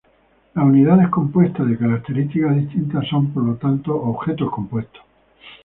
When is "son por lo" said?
3.07-3.53